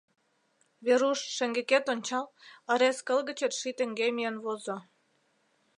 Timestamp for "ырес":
2.71-2.97